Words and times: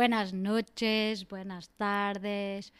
Buenas 0.00 0.32
noches, 0.32 1.22
buenas 1.24 1.66
tardes, 1.76 2.72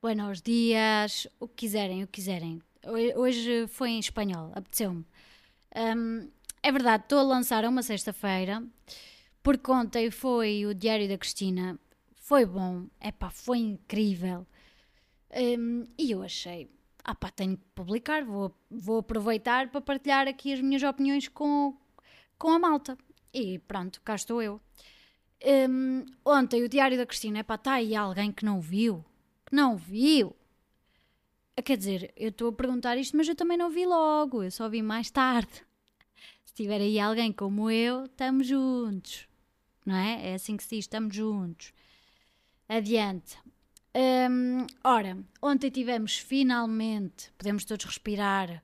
buenos 0.00 0.40
dias, 0.40 1.28
o 1.38 1.46
que 1.46 1.66
quiserem, 1.66 2.02
o 2.02 2.06
que 2.06 2.14
quiserem. 2.14 2.62
Ho- 2.86 3.20
Hoje 3.20 3.66
foi 3.66 3.90
em 3.90 3.98
espanhol, 3.98 4.50
apeteceu-me. 4.54 5.04
Hum, 5.76 6.30
é 6.62 6.72
verdade, 6.72 7.02
estou 7.02 7.18
a 7.18 7.22
lançar 7.24 7.66
uma 7.66 7.82
sexta-feira, 7.82 8.62
porque 9.42 9.70
ontem 9.70 10.10
foi 10.10 10.64
o 10.64 10.72
Diário 10.72 11.06
da 11.06 11.18
Cristina. 11.18 11.78
Foi 12.16 12.46
bom, 12.46 12.86
epá, 13.02 13.28
foi 13.28 13.58
incrível. 13.58 14.46
Hum, 15.30 15.86
e 15.98 16.10
eu 16.12 16.22
achei, 16.22 16.70
ah 17.04 17.14
pá, 17.14 17.28
tenho 17.30 17.58
que 17.58 17.64
publicar, 17.74 18.24
vou, 18.24 18.50
vou 18.70 19.00
aproveitar 19.00 19.68
para 19.68 19.82
partilhar 19.82 20.26
aqui 20.26 20.54
as 20.54 20.60
minhas 20.62 20.82
opiniões 20.82 21.28
com, 21.28 21.76
com 22.38 22.48
a 22.48 22.58
malta. 22.58 22.96
E 23.30 23.58
pronto, 23.58 24.00
cá 24.00 24.14
estou 24.14 24.40
eu. 24.42 24.58
Hum, 25.44 26.06
ontem 26.24 26.62
o 26.62 26.68
Diário 26.68 26.96
da 26.96 27.06
Cristina, 27.06 27.40
epá, 27.40 27.56
está 27.56 27.74
aí 27.74 27.96
alguém 27.96 28.30
que 28.30 28.44
não 28.44 28.60
viu? 28.60 29.04
Que 29.46 29.54
não 29.56 29.76
viu? 29.76 30.36
Ah, 31.56 31.62
Quer 31.62 31.76
dizer, 31.76 32.12
eu 32.16 32.28
estou 32.28 32.48
a 32.48 32.52
perguntar 32.52 32.96
isto, 32.96 33.16
mas 33.16 33.28
eu 33.28 33.34
também 33.34 33.56
não 33.58 33.70
vi 33.70 33.84
logo, 33.84 34.42
eu 34.42 34.50
só 34.50 34.68
vi 34.68 34.82
mais 34.82 35.10
tarde. 35.10 35.50
Se 36.44 36.54
tiver 36.54 36.80
aí 36.80 36.98
alguém 37.00 37.32
como 37.32 37.70
eu, 37.70 38.04
estamos 38.04 38.46
juntos. 38.46 39.26
Não 39.84 39.96
é? 39.96 40.30
É 40.30 40.34
assim 40.34 40.56
que 40.56 40.62
se 40.62 40.76
diz, 40.76 40.84
estamos 40.84 41.14
juntos. 41.14 41.72
Adiante. 42.68 43.36
Hum, 43.94 44.66
ora, 44.84 45.18
ontem 45.42 45.70
tivemos 45.70 46.16
finalmente, 46.18 47.30
podemos 47.36 47.64
todos 47.64 47.84
respirar 47.84 48.62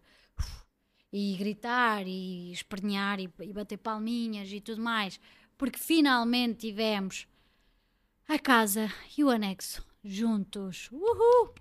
e 1.13 1.37
gritar 1.37 2.07
e 2.07 2.53
espernear 2.53 3.21
e, 3.21 3.29
e 3.41 3.53
bater 3.53 3.79
palminhas 3.79 4.51
e 4.51 4.61
tudo 4.61 4.81
mais, 4.81 5.21
porque 5.59 5.79
finalmente 5.79 6.69
tivemos 6.69 7.27
a 8.29 8.39
casa 8.39 8.91
e 9.17 9.25
o 9.25 9.29
anexo 9.29 9.85
juntos. 10.05 10.89
Uhul! 10.93 11.53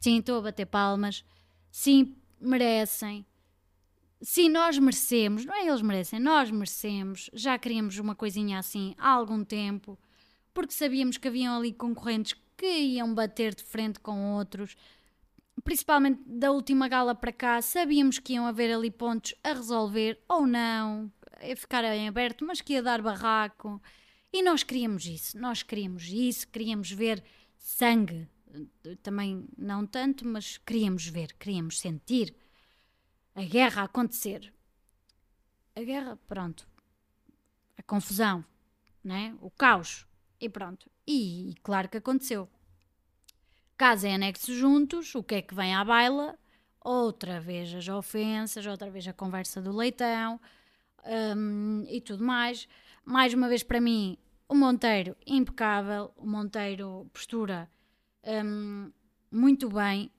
Sim, 0.00 0.18
estou 0.18 0.38
a 0.38 0.42
bater 0.42 0.64
palmas. 0.64 1.22
Sim, 1.70 2.16
merecem. 2.40 3.26
Sim, 4.22 4.48
nós 4.48 4.78
merecemos. 4.78 5.44
Não 5.44 5.54
é 5.54 5.66
eles 5.66 5.82
merecem, 5.82 6.18
nós 6.18 6.50
merecemos. 6.50 7.30
Já 7.34 7.58
queríamos 7.58 7.98
uma 7.98 8.14
coisinha 8.14 8.58
assim 8.58 8.94
há 8.98 9.10
algum 9.10 9.44
tempo, 9.44 9.98
porque 10.54 10.72
sabíamos 10.72 11.18
que 11.18 11.28
haviam 11.28 11.56
ali 11.56 11.72
concorrentes 11.72 12.34
que 12.56 12.66
iam 12.66 13.14
bater 13.14 13.54
de 13.54 13.62
frente 13.62 14.00
com 14.00 14.34
outros. 14.34 14.76
Principalmente 15.62 16.22
da 16.26 16.50
última 16.50 16.88
gala 16.88 17.14
para 17.14 17.32
cá, 17.32 17.60
sabíamos 17.60 18.18
que 18.18 18.32
iam 18.34 18.46
haver 18.46 18.72
ali 18.72 18.90
pontos 18.90 19.34
a 19.44 19.52
resolver 19.52 20.18
ou 20.26 20.46
não, 20.46 21.12
a 21.40 21.56
ficar 21.56 21.84
em 21.84 22.08
aberto, 22.08 22.44
mas 22.44 22.60
que 22.60 22.74
ia 22.74 22.82
dar 22.82 23.00
barraco. 23.00 23.80
E 24.32 24.42
nós 24.42 24.62
queríamos 24.62 25.06
isso, 25.06 25.38
nós 25.38 25.62
queríamos 25.62 26.06
isso, 26.06 26.46
queríamos 26.48 26.90
ver 26.90 27.22
sangue. 27.56 28.28
Também 29.02 29.48
não 29.56 29.86
tanto, 29.86 30.26
mas 30.26 30.58
queríamos 30.58 31.06
ver, 31.06 31.32
queríamos 31.34 31.78
sentir 31.80 32.34
a 33.34 33.42
guerra 33.42 33.84
acontecer. 33.84 34.52
A 35.74 35.82
guerra, 35.82 36.16
pronto. 36.26 36.68
A 37.76 37.82
confusão, 37.82 38.44
né? 39.02 39.36
o 39.40 39.50
caos. 39.50 40.06
E 40.40 40.48
pronto. 40.48 40.90
E, 41.06 41.50
e 41.50 41.54
claro 41.62 41.88
que 41.88 41.96
aconteceu. 41.96 42.48
Casa 43.76 44.08
e 44.08 44.14
anexo 44.14 44.54
juntos, 44.54 45.14
o 45.14 45.22
que 45.22 45.36
é 45.36 45.42
que 45.42 45.54
vem 45.54 45.74
à 45.74 45.84
baila? 45.84 46.38
Outra 46.80 47.40
vez 47.40 47.74
as 47.74 47.88
ofensas, 47.88 48.66
outra 48.66 48.90
vez 48.90 49.06
a 49.06 49.12
conversa 49.12 49.60
do 49.60 49.74
leitão 49.74 50.40
hum, 51.36 51.84
e 51.88 52.00
tudo 52.00 52.24
mais. 52.24 52.68
Mais 53.04 53.34
uma 53.34 53.48
vez 53.48 53.62
para 53.62 53.80
mim, 53.80 54.16
o 54.48 54.54
Monteiro 54.54 55.16
impecável, 55.26 56.12
o 56.16 56.26
Monteiro 56.26 57.08
postura 57.12 57.70
hum, 58.24 58.90
muito 59.30 59.68
bem. 59.68 60.10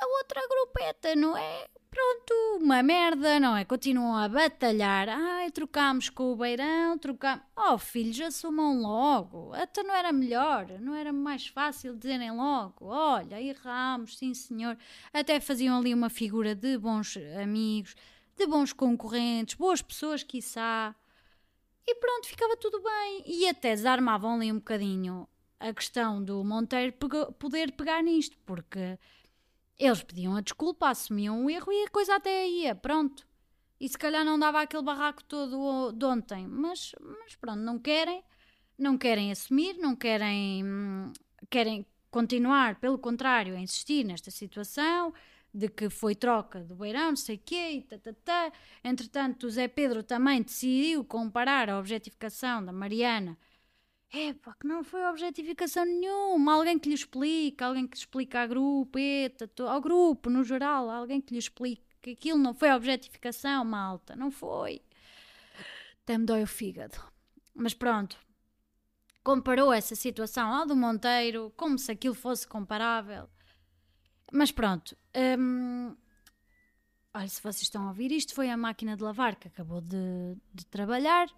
A 0.00 0.06
outra 0.18 0.40
grupeta, 0.48 1.14
não 1.14 1.36
é? 1.36 1.68
Pronto, 1.92 2.32
uma 2.62 2.82
merda, 2.82 3.38
não 3.38 3.54
é? 3.54 3.66
Continuam 3.66 4.16
a 4.16 4.26
batalhar. 4.26 5.10
Ai, 5.10 5.50
trocámos 5.50 6.08
com 6.08 6.32
o 6.32 6.36
Beirão, 6.36 6.96
trocámos. 6.96 7.44
Oh, 7.54 7.76
filhos, 7.76 8.18
assumam 8.20 8.80
logo. 8.80 9.52
Até 9.52 9.82
não 9.82 9.94
era 9.94 10.10
melhor, 10.10 10.66
não 10.80 10.94
era 10.94 11.12
mais 11.12 11.46
fácil 11.46 11.94
dizerem 11.94 12.30
logo. 12.30 12.86
Olha, 12.86 13.40
erramos, 13.42 14.16
sim 14.16 14.32
senhor. 14.32 14.76
Até 15.12 15.38
faziam 15.38 15.78
ali 15.78 15.92
uma 15.92 16.08
figura 16.08 16.54
de 16.54 16.78
bons 16.78 17.18
amigos, 17.40 17.94
de 18.42 18.50
bons 18.50 18.72
concorrentes, 18.72 19.54
boas 19.54 19.80
pessoas, 19.80 20.22
quiçá. 20.22 20.94
E 21.86 21.94
pronto, 21.96 22.26
ficava 22.26 22.56
tudo 22.56 22.82
bem. 22.82 23.22
E 23.26 23.48
até 23.48 23.74
desarmavam 23.74 24.34
ali 24.34 24.50
um 24.50 24.56
bocadinho 24.56 25.28
a 25.60 25.72
questão 25.72 26.22
do 26.22 26.42
Monteiro 26.42 26.92
poder 27.38 27.72
pegar 27.72 28.02
nisto, 28.02 28.36
porque 28.44 28.98
eles 29.78 30.02
pediam 30.02 30.34
a 30.36 30.40
desculpa, 30.40 30.88
assumiam 30.88 31.44
o 31.44 31.50
erro 31.50 31.72
e 31.72 31.84
a 31.84 31.90
coisa 31.90 32.16
até 32.16 32.48
ia, 32.48 32.74
pronto. 32.74 33.26
E 33.80 33.88
se 33.88 33.96
calhar 33.96 34.24
não 34.24 34.38
dava 34.38 34.60
aquele 34.60 34.82
barraco 34.82 35.22
todo 35.24 35.92
de 35.92 36.04
ontem, 36.04 36.46
mas, 36.46 36.94
mas 37.00 37.36
pronto, 37.36 37.60
não 37.60 37.78
querem, 37.78 38.22
não 38.78 38.98
querem 38.98 39.30
assumir, 39.30 39.76
não 39.78 39.94
querem, 39.94 40.64
hum, 40.64 41.12
querem 41.48 41.86
continuar, 42.10 42.78
pelo 42.80 42.98
contrário, 42.98 43.54
a 43.54 43.60
insistir 43.60 44.04
nesta 44.04 44.30
situação 44.30 45.14
de 45.54 45.68
que 45.68 45.90
foi 45.90 46.14
troca 46.14 46.60
do 46.60 46.74
Beirão, 46.74 47.14
sei 47.14 47.36
quê, 47.36 47.72
e 47.72 47.82
tatatá. 47.82 48.52
Entretanto, 48.82 49.46
o 49.46 49.50
Zé 49.50 49.68
Pedro 49.68 50.02
também 50.02 50.42
decidiu 50.42 51.04
comparar 51.04 51.68
a 51.68 51.78
objetificação 51.78 52.64
da 52.64 52.72
Mariana 52.72 53.36
é 54.12 54.34
que 54.34 54.66
não 54.66 54.84
foi 54.84 55.02
objetificação 55.06 55.86
nenhuma. 55.86 56.54
Alguém 56.54 56.78
que 56.78 56.88
lhe 56.88 56.94
explique, 56.94 57.64
alguém 57.64 57.86
que 57.86 57.96
explique 57.96 58.36
à 58.36 58.46
grupo, 58.46 58.98
eta, 58.98 59.50
ao 59.66 59.80
grupo 59.80 60.28
no 60.28 60.44
geral, 60.44 60.90
alguém 60.90 61.20
que 61.20 61.32
lhe 61.32 61.38
explique 61.38 61.82
que 62.02 62.10
aquilo 62.10 62.38
não 62.38 62.52
foi 62.52 62.70
objetificação, 62.72 63.64
malta, 63.64 64.14
não 64.14 64.30
foi. 64.30 64.82
Até 66.02 66.18
me 66.18 66.26
dói 66.26 66.42
o 66.42 66.46
fígado. 66.46 66.98
Mas 67.54 67.72
pronto, 67.72 68.18
comparou 69.24 69.72
essa 69.72 69.94
situação 69.94 70.52
ao 70.52 70.66
do 70.66 70.76
Monteiro, 70.76 71.52
como 71.56 71.78
se 71.78 71.90
aquilo 71.90 72.14
fosse 72.14 72.46
comparável. 72.46 73.30
Mas 74.32 74.50
pronto, 74.50 74.96
hum, 75.38 75.94
olha, 77.14 77.28
se 77.28 77.40
vocês 77.42 77.62
estão 77.62 77.84
a 77.84 77.88
ouvir, 77.88 78.10
isto 78.12 78.34
foi 78.34 78.50
a 78.50 78.56
máquina 78.56 78.96
de 78.96 79.02
lavar 79.02 79.36
que 79.36 79.48
acabou 79.48 79.80
de, 79.80 80.36
de 80.52 80.66
trabalhar. 80.66 81.28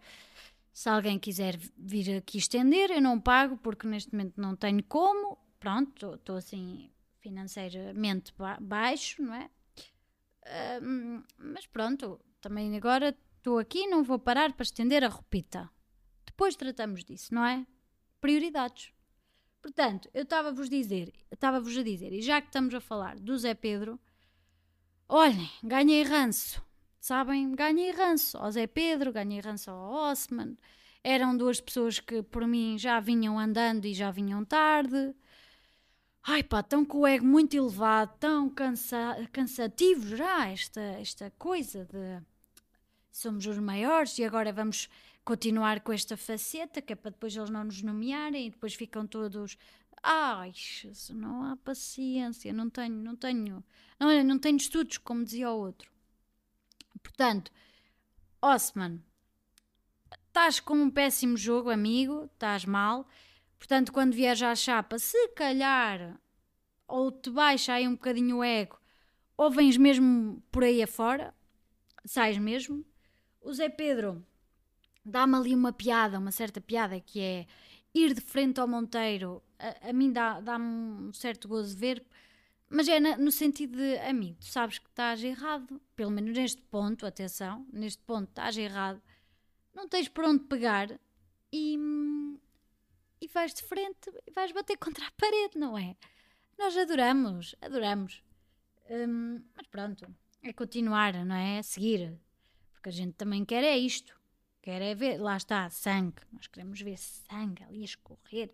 Se 0.72 0.88
alguém 0.88 1.18
quiser 1.18 1.56
vir 1.76 2.16
aqui 2.16 2.38
estender, 2.38 2.90
eu 2.90 3.00
não 3.02 3.20
pago 3.20 3.56
porque 3.58 3.86
neste 3.86 4.12
momento 4.12 4.40
não 4.40 4.56
tenho 4.56 4.82
como. 4.84 5.38
Pronto, 5.60 6.14
estou 6.14 6.36
assim 6.36 6.90
financeiramente 7.20 8.34
ba- 8.36 8.58
baixo, 8.60 9.22
não 9.22 9.34
é? 9.34 9.50
Ahm, 10.46 11.22
mas 11.38 11.66
pronto, 11.66 12.20
também 12.40 12.76
agora 12.76 13.16
estou 13.38 13.58
aqui 13.58 13.86
não 13.86 14.02
vou 14.04 14.18
parar 14.18 14.52
para 14.52 14.64
estender 14.64 15.02
a 15.04 15.08
roupita. 15.08 15.70
Depois 16.26 16.56
tratamos 16.56 17.04
disso, 17.04 17.34
não 17.34 17.44
é? 17.44 17.66
Prioridades. 18.20 18.92
Portanto, 19.64 20.10
eu 20.12 20.24
estava-vos 20.24 20.68
dizer, 20.68 21.10
estava-vos 21.32 21.76
a 21.78 21.82
dizer, 21.82 22.12
e 22.12 22.20
já 22.20 22.38
que 22.40 22.48
estamos 22.48 22.74
a 22.74 22.80
falar 22.80 23.18
do 23.18 23.36
Zé 23.38 23.54
Pedro, 23.54 23.98
olhem, 25.08 25.50
ganhei 25.62 26.02
ranço 26.02 26.62
sabem, 27.04 27.54
ganhei 27.54 27.90
ranço 27.90 28.38
ao 28.38 28.50
Zé 28.50 28.66
Pedro, 28.66 29.12
ganhei 29.12 29.38
ranço 29.38 29.70
ao 29.70 29.92
Osman. 29.92 30.56
Eram 31.02 31.36
duas 31.36 31.60
pessoas 31.60 32.00
que 32.00 32.22
por 32.22 32.46
mim 32.46 32.78
já 32.78 32.98
vinham 32.98 33.38
andando 33.38 33.84
e 33.84 33.92
já 33.92 34.10
vinham 34.10 34.42
tarde. 34.42 35.14
Ai 36.22 36.42
pá, 36.42 36.60
estão 36.60 36.82
com 36.82 37.00
o 37.00 37.06
ego 37.06 37.26
muito 37.26 37.54
elevado, 37.54 38.16
tão 38.18 38.48
cansa 38.48 39.28
cansativo 39.30 40.16
já 40.16 40.48
esta, 40.48 40.80
esta 40.80 41.30
coisa 41.38 41.84
de 41.84 42.22
somos 43.12 43.46
os 43.46 43.58
maiores 43.58 44.18
e 44.18 44.24
agora 44.24 44.50
vamos 44.50 44.88
continuar 45.24 45.80
com 45.80 45.92
esta 45.92 46.16
faceta 46.16 46.82
que 46.82 46.92
é 46.92 46.96
para 46.96 47.10
depois 47.10 47.34
eles 47.34 47.50
não 47.50 47.64
nos 47.64 47.82
nomearem 47.82 48.46
e 48.46 48.50
depois 48.50 48.74
ficam 48.74 49.06
todos 49.06 49.56
ai, 50.04 50.52
Jesus, 50.52 51.18
não 51.18 51.44
há 51.44 51.56
paciência, 51.56 52.52
não 52.52 52.68
tenho, 52.68 52.94
não 52.94 53.16
tenho, 53.16 53.64
não, 53.98 54.24
não 54.24 54.38
tenho 54.38 54.58
estudos, 54.58 54.98
como 54.98 55.24
dizia 55.24 55.50
o 55.50 55.58
outro. 55.58 55.90
Portanto, 57.02 57.50
Osman, 58.40 59.02
estás 60.28 60.60
com 60.60 60.74
um 60.74 60.90
péssimo 60.90 61.38
jogo, 61.38 61.70
amigo, 61.70 62.26
estás 62.26 62.66
mal. 62.66 63.08
Portanto, 63.58 63.92
quando 63.92 64.12
vieres 64.12 64.42
à 64.42 64.54
chapa, 64.54 64.98
se 64.98 65.28
calhar 65.28 66.20
ou 66.86 67.10
te 67.10 67.30
baixa 67.30 67.72
aí 67.72 67.88
um 67.88 67.94
bocadinho 67.94 68.38
o 68.38 68.44
ego, 68.44 68.78
ou 69.38 69.50
vens 69.50 69.78
mesmo 69.78 70.42
por 70.52 70.62
aí 70.62 70.82
afora, 70.82 71.34
sais 72.04 72.36
mesmo. 72.36 72.84
O 73.40 73.54
Zé 73.54 73.70
Pedro 73.70 74.24
dá-me 75.04 75.36
ali 75.36 75.54
uma 75.54 75.72
piada, 75.72 76.18
uma 76.18 76.32
certa 76.32 76.60
piada, 76.60 77.00
que 77.00 77.20
é 77.20 77.46
ir 77.94 78.14
de 78.14 78.20
frente 78.20 78.60
ao 78.60 78.68
Monteiro. 78.68 79.42
A, 79.58 79.90
a 79.90 79.92
mim 79.92 80.12
dá- 80.12 80.40
dá-me 80.40 80.64
um 81.08 81.12
certo 81.12 81.48
gozo 81.48 81.76
ver, 81.76 82.04
mas 82.70 82.88
é 82.88 83.00
na- 83.00 83.16
no 83.16 83.30
sentido 83.32 83.76
de, 83.78 83.98
amigo, 84.00 84.36
tu 84.40 84.46
sabes 84.46 84.78
que 84.78 84.88
estás 84.88 85.22
errado. 85.24 85.80
Pelo 85.96 86.10
menos 86.10 86.36
neste 86.36 86.62
ponto, 86.62 87.06
atenção, 87.06 87.66
neste 87.72 88.02
ponto 88.04 88.28
estás 88.30 88.56
errado. 88.56 89.00
não 89.74 89.88
tens 89.88 90.08
por 90.08 90.24
onde 90.24 90.44
pegar 90.44 90.88
e, 91.52 91.76
e 93.20 93.28
vais 93.28 93.54
de 93.54 93.62
frente 93.62 94.10
e 94.26 94.30
vais 94.32 94.52
bater 94.52 94.76
contra 94.78 95.06
a 95.06 95.10
parede, 95.12 95.58
não 95.58 95.76
é? 95.78 95.96
Nós 96.58 96.76
adoramos, 96.76 97.54
adoramos. 97.60 98.22
Hum, 98.90 99.42
mas 99.56 99.66
pronto, 99.68 100.06
é 100.42 100.52
continuar, 100.52 101.14
não 101.24 101.34
é? 101.34 101.58
É 101.58 101.62
seguir. 101.62 102.18
Porque 102.72 102.88
a 102.90 102.92
gente 102.92 103.14
também 103.14 103.44
quer 103.44 103.64
é 103.64 103.76
isto. 103.76 104.14
Quer 104.64 104.80
é 104.80 104.94
ver, 104.94 105.18
lá 105.20 105.36
está, 105.36 105.68
sangue. 105.68 106.22
Nós 106.32 106.46
queremos 106.46 106.80
ver 106.80 106.96
sangue 106.96 107.62
ali 107.64 107.82
a 107.82 107.84
escorrer. 107.84 108.50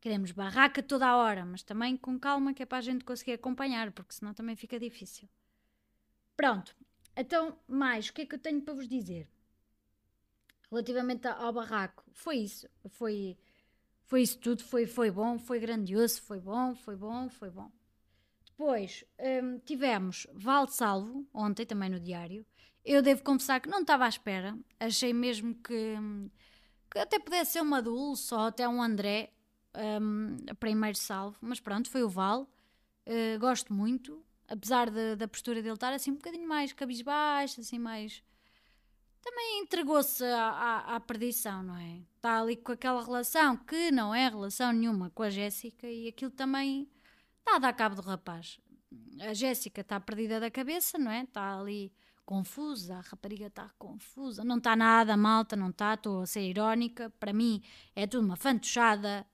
Queremos 0.00 0.32
barraca 0.32 0.82
toda 0.82 1.06
a 1.06 1.16
hora, 1.16 1.44
mas 1.44 1.62
também 1.62 1.96
com 1.96 2.18
calma, 2.18 2.52
que 2.52 2.64
é 2.64 2.66
para 2.66 2.78
a 2.78 2.80
gente 2.80 3.04
conseguir 3.04 3.34
acompanhar, 3.34 3.92
porque 3.92 4.14
senão 4.14 4.34
também 4.34 4.56
fica 4.56 4.80
difícil. 4.80 5.28
Pronto, 6.36 6.74
então, 7.16 7.56
mais, 7.68 8.08
o 8.08 8.14
que 8.14 8.22
é 8.22 8.26
que 8.26 8.34
eu 8.34 8.38
tenho 8.40 8.60
para 8.60 8.74
vos 8.74 8.88
dizer? 8.88 9.28
Relativamente 10.72 11.28
ao 11.28 11.52
barraco, 11.52 12.02
foi 12.12 12.38
isso. 12.38 12.68
Foi, 12.88 13.38
foi 14.06 14.22
isso 14.22 14.40
tudo. 14.40 14.64
Foi, 14.64 14.86
foi 14.86 15.08
bom, 15.08 15.38
foi 15.38 15.60
grandioso, 15.60 16.20
foi 16.20 16.40
bom, 16.40 16.74
foi 16.74 16.96
bom, 16.96 17.28
foi 17.28 17.48
bom. 17.48 17.70
Depois 18.58 19.04
hum, 19.20 19.60
tivemos 19.64 20.26
Val 20.34 20.66
Salvo, 20.66 21.24
ontem 21.32 21.64
também 21.64 21.88
no 21.88 22.00
diário. 22.00 22.44
Eu 22.84 23.00
devo 23.00 23.22
confessar 23.22 23.60
que 23.60 23.68
não 23.68 23.82
estava 23.82 24.04
à 24.04 24.08
espera. 24.08 24.58
Achei 24.80 25.12
mesmo 25.12 25.54
que, 25.54 25.94
que 26.90 26.98
até 26.98 27.20
pudesse 27.20 27.52
ser 27.52 27.60
uma 27.60 27.80
Dulce 27.80 28.34
ou 28.34 28.40
até 28.40 28.68
um 28.68 28.82
André, 28.82 29.32
um, 30.02 30.36
primeiro 30.58 30.98
salvo. 30.98 31.38
Mas 31.40 31.60
pronto, 31.60 31.88
foi 31.88 32.02
o 32.02 32.08
Val. 32.08 32.50
Uh, 33.06 33.38
gosto 33.38 33.72
muito. 33.72 34.24
Apesar 34.48 34.90
de, 34.90 35.14
da 35.14 35.28
postura 35.28 35.62
dele 35.62 35.74
estar 35.74 35.92
assim 35.92 36.10
um 36.10 36.16
bocadinho 36.16 36.48
mais 36.48 36.72
cabisbaixo, 36.72 37.60
assim 37.60 37.78
mais. 37.78 38.24
Também 39.22 39.60
entregou-se 39.60 40.24
à, 40.24 40.48
à, 40.48 40.96
à 40.96 41.00
perdição, 41.00 41.62
não 41.62 41.76
é? 41.76 42.00
Está 42.16 42.40
ali 42.40 42.56
com 42.56 42.72
aquela 42.72 43.04
relação 43.04 43.56
que 43.56 43.92
não 43.92 44.12
é 44.12 44.28
relação 44.28 44.72
nenhuma 44.72 45.10
com 45.10 45.22
a 45.22 45.30
Jéssica 45.30 45.86
e 45.86 46.08
aquilo 46.08 46.32
também 46.32 46.88
está 47.48 47.56
a 47.56 47.58
dar 47.58 47.72
cabo 47.72 47.96
do 47.96 48.02
rapaz. 48.02 48.60
A 49.20 49.32
Jéssica 49.32 49.80
está 49.80 49.98
perdida 49.98 50.38
da 50.38 50.50
cabeça, 50.50 50.98
não 50.98 51.10
é? 51.10 51.22
Está 51.22 51.58
ali 51.58 51.92
confusa, 52.24 52.96
a 52.96 53.00
rapariga 53.00 53.46
está 53.46 53.70
confusa. 53.78 54.44
Não 54.44 54.58
está 54.58 54.76
nada, 54.76 55.16
malta, 55.16 55.56
não 55.56 55.70
está, 55.70 55.94
estou 55.94 56.22
a 56.22 56.26
ser 56.26 56.42
irónica. 56.42 57.10
Para 57.18 57.32
mim 57.32 57.62
é 57.96 58.06
tudo 58.06 58.26
uma 58.26 58.36
fantochada. 58.36 59.26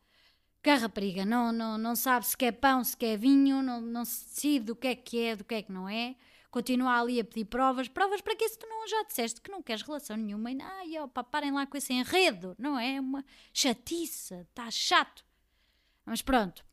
Que 0.63 0.71
a 0.71 0.77
rapariga 0.77 1.27
não, 1.27 1.53
não, 1.53 1.77
não 1.77 1.95
sabe 1.95 2.27
se 2.27 2.37
quer 2.37 2.53
pão, 2.53 2.83
se 2.83 2.97
quer 2.97 3.19
vinho, 3.19 3.63
não, 3.63 3.81
não 3.81 4.05
se 4.05 4.25
decide 4.25 4.67
do 4.67 4.77
que 4.77 4.87
é 4.87 4.95
que 4.95 5.21
é, 5.21 5.37
do 5.37 5.45
que 5.45 5.57
é 5.57 5.63
que 5.63 5.73
não 5.73 5.89
é. 5.89 6.17
Continua 6.51 7.01
ali 7.01 7.21
a 7.21 7.25
pedir 7.25 7.45
provas. 7.47 7.89
Provas 7.89 8.21
para 8.21 8.37
que 8.37 8.49
se 8.49 8.59
tu 8.59 8.67
não 8.67 8.89
já 8.89 9.03
disseste 9.03 9.41
que 9.41 9.51
não 9.51 9.63
queres 9.63 9.83
relação 9.83 10.17
nenhuma. 10.17 10.51
E, 10.53 10.63
ai, 10.63 10.99
opa, 11.01 11.23
parem 11.25 11.53
lá 11.53 11.67
com 11.67 11.77
esse 11.77 11.93
enredo. 11.93 12.55
Não 12.59 12.79
é? 12.79 12.99
Uma 13.01 13.25
chatiça, 13.53 14.47
está 14.49 14.71
chato. 14.71 15.25
Mas 16.07 16.23
pronto, 16.23 16.65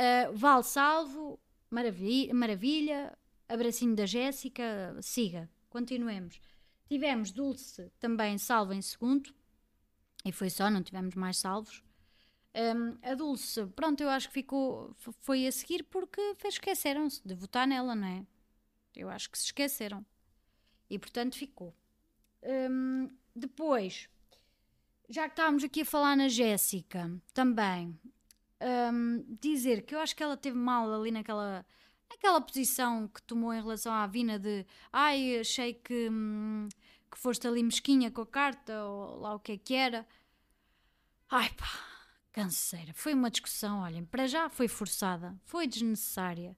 Uh, 0.00 0.34
vale 0.34 0.62
salvo, 0.62 1.38
maravilha, 1.68 2.32
maravilha, 2.32 3.18
abracinho 3.46 3.94
da 3.94 4.06
Jéssica, 4.06 4.96
siga, 5.02 5.50
continuemos. 5.68 6.40
Tivemos 6.88 7.30
Dulce 7.30 7.92
também 8.00 8.38
salvo 8.38 8.72
em 8.72 8.80
segundo, 8.80 9.34
e 10.24 10.32
foi 10.32 10.48
só, 10.48 10.70
não 10.70 10.82
tivemos 10.82 11.14
mais 11.14 11.36
salvos. 11.36 11.84
Um, 12.54 12.96
a 13.02 13.14
Dulce, 13.14 13.66
pronto, 13.76 14.02
eu 14.02 14.08
acho 14.08 14.28
que 14.28 14.34
ficou, 14.34 14.96
foi 15.20 15.46
a 15.46 15.52
seguir 15.52 15.84
porque 15.84 16.34
esqueceram-se 16.44 17.20
de 17.22 17.34
votar 17.34 17.66
nela, 17.66 17.94
não 17.94 18.08
é? 18.08 18.26
Eu 18.96 19.10
acho 19.10 19.30
que 19.30 19.38
se 19.38 19.46
esqueceram. 19.46 20.04
E 20.88 20.98
portanto 20.98 21.36
ficou. 21.36 21.76
Um, 22.42 23.10
depois, 23.36 24.08
já 25.10 25.24
que 25.28 25.34
estávamos 25.34 25.62
aqui 25.62 25.82
a 25.82 25.84
falar 25.84 26.16
na 26.16 26.28
Jéssica, 26.28 27.20
também, 27.34 28.00
um, 28.60 29.24
dizer 29.40 29.82
que 29.82 29.94
eu 29.94 30.00
acho 30.00 30.14
que 30.14 30.22
ela 30.22 30.36
teve 30.36 30.56
mal 30.56 30.92
ali 30.92 31.10
naquela, 31.10 31.64
naquela 32.08 32.40
posição 32.40 33.08
que 33.08 33.22
tomou 33.22 33.52
em 33.52 33.60
relação 33.60 33.92
à 33.92 34.06
Vina 34.06 34.38
de 34.38 34.66
ai, 34.92 35.38
achei 35.40 35.74
que, 35.74 36.08
hum, 36.10 36.68
que 37.10 37.18
foste 37.18 37.46
ali 37.46 37.62
mesquinha 37.62 38.10
com 38.10 38.22
a 38.22 38.26
carta 38.26 38.84
ou 38.84 39.20
lá 39.20 39.34
o 39.34 39.40
que 39.40 39.52
é 39.52 39.58
que 39.58 39.74
era. 39.74 40.06
Ai 41.30 41.50
pá, 41.50 41.68
canseira. 42.32 42.92
Foi 42.94 43.14
uma 43.14 43.30
discussão, 43.30 43.80
olhem, 43.80 44.04
para 44.04 44.26
já 44.26 44.48
foi 44.48 44.68
forçada, 44.68 45.34
foi 45.44 45.66
desnecessária 45.66 46.56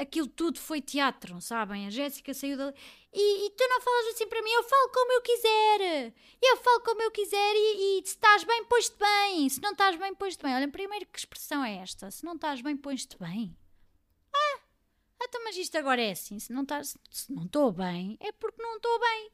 aquilo 0.00 0.26
tudo 0.26 0.58
foi 0.58 0.80
teatro, 0.80 1.40
sabem? 1.40 1.86
A 1.86 1.90
Jéssica 1.90 2.32
saiu 2.32 2.56
dali. 2.56 2.74
E, 3.12 3.46
e, 3.46 3.50
tu 3.50 3.66
não 3.68 3.80
falas 3.80 4.06
assim 4.08 4.26
para 4.26 4.42
mim, 4.42 4.50
eu 4.50 4.62
falo 4.62 4.88
como 4.90 5.12
eu 5.12 5.22
quiser. 5.22 6.14
Eu 6.42 6.56
falo 6.56 6.80
como 6.80 7.02
eu 7.02 7.10
quiser 7.10 7.52
e, 7.54 7.98
e 7.98 8.06
se 8.06 8.14
estás 8.14 8.44
bem, 8.44 8.64
pões-te 8.64 8.96
bem. 8.98 9.48
Se 9.48 9.60
não 9.60 9.72
estás 9.72 9.96
bem, 9.96 10.14
pões-te 10.14 10.42
bem. 10.42 10.54
Olha, 10.54 10.68
primeiro 10.68 11.06
que 11.06 11.18
expressão 11.18 11.64
é 11.64 11.76
esta? 11.76 12.10
Se 12.10 12.24
não 12.24 12.34
estás 12.34 12.60
bem, 12.62 12.76
pões-te 12.76 13.18
bem. 13.18 13.56
Ah, 14.32 14.60
então, 15.22 15.42
mas 15.44 15.56
isto 15.56 15.76
agora 15.76 16.00
é 16.00 16.12
assim. 16.12 16.38
Se 16.38 16.52
não 16.52 16.62
estás, 16.62 16.96
se 17.10 17.32
não 17.32 17.44
estou 17.44 17.72
bem, 17.72 18.16
é 18.20 18.32
porque 18.32 18.62
não 18.62 18.76
estou 18.76 19.00
bem. 19.00 19.30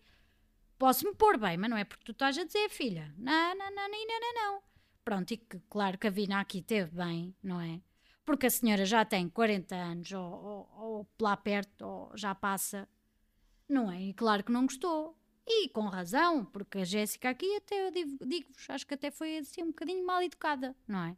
Posso-me 0.78 1.14
pôr 1.14 1.38
bem, 1.38 1.56
mas 1.56 1.70
não 1.70 1.76
é 1.76 1.84
porque 1.84 2.04
tu 2.04 2.12
estás 2.12 2.36
a 2.36 2.44
dizer, 2.44 2.68
filha. 2.70 3.14
Não, 3.16 3.54
não, 3.54 3.74
não, 3.74 3.88
não, 3.88 4.20
não, 4.20 4.34
não. 4.34 4.62
Pronto, 5.04 5.30
e 5.30 5.36
que 5.36 5.60
claro 5.70 5.96
que 5.96 6.06
a 6.06 6.10
Vina 6.10 6.40
aqui 6.40 6.60
teve 6.60 6.90
bem, 6.90 7.34
não 7.42 7.60
é? 7.60 7.80
Porque 8.26 8.46
a 8.46 8.50
senhora 8.50 8.84
já 8.84 9.04
tem 9.04 9.28
40 9.28 9.74
anos 9.74 10.12
ou, 10.12 10.20
ou, 10.20 10.70
ou 10.76 11.08
lá 11.20 11.36
perto, 11.36 11.86
ou 11.86 12.12
já 12.16 12.34
passa, 12.34 12.88
não 13.68 13.90
é? 13.90 14.02
E 14.02 14.12
claro 14.12 14.42
que 14.42 14.52
não 14.52 14.66
gostou. 14.66 15.16
E 15.46 15.68
com 15.68 15.82
razão, 15.82 16.44
porque 16.44 16.78
a 16.78 16.84
Jéssica 16.84 17.30
aqui 17.30 17.54
até 17.54 17.86
eu 17.86 17.92
digo-vos, 18.26 18.68
acho 18.68 18.84
que 18.84 18.94
até 18.94 19.12
foi 19.12 19.38
assim 19.38 19.62
um 19.62 19.68
bocadinho 19.68 20.04
mal 20.04 20.20
educada, 20.20 20.74
não 20.88 21.04
é? 21.04 21.16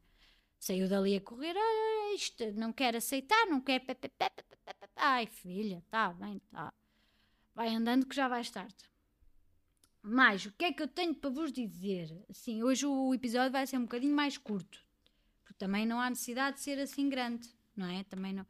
Saiu 0.61 0.87
dali 0.87 1.17
a 1.17 1.21
correr, 1.21 1.57
ah, 1.57 2.15
isto 2.15 2.45
não 2.53 2.73
quer 2.73 2.95
aceitar, 2.95 3.47
não 3.47 3.61
quer. 3.61 3.83
Ai, 4.97 5.27
filha, 5.27 5.83
tá 5.91 6.13
bem, 6.13 6.43
tá. 6.51 6.75
Vai 7.55 7.69
andando 7.75 8.07
que 8.07 8.15
já 8.15 8.29
vais 8.29 8.51
tarde. 8.51 8.77
Mas 10.03 10.45
o 10.45 10.53
que 10.53 10.67
é 10.67 10.73
que 10.73 10.83
eu 10.83 10.89
tenho 10.89 11.15
para 11.15 11.31
vos 11.31 11.51
dizer? 11.53 12.23
Assim, 12.29 12.63
hoje 12.63 12.85
o 12.85 13.15
episódio 13.15 13.53
vai 13.53 13.67
ser 13.67 13.79
um 13.79 13.83
bocadinho 13.83 14.15
mais 14.15 14.37
curto, 14.37 14.87
também 15.59 15.85
não 15.85 16.01
há 16.01 16.09
necessidade 16.09 16.57
de 16.57 16.63
ser 16.63 16.79
assim 16.79 17.09
grande, 17.09 17.49
não 17.77 17.87
é? 17.87 18.05
Também 18.05 18.33
não, 18.33 18.47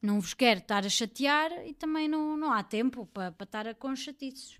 não 0.00 0.20
vos 0.20 0.34
quero 0.34 0.60
estar 0.60 0.84
a 0.84 0.88
chatear 0.88 1.52
e 1.66 1.74
também 1.74 2.08
não, 2.08 2.36
não 2.36 2.52
há 2.52 2.62
tempo 2.62 3.06
para, 3.06 3.30
para 3.30 3.44
estar 3.44 3.68
a 3.68 3.74
com 3.74 3.94
chatices. 3.94 4.58